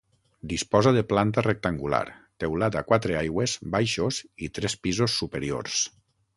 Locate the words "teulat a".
2.45-2.83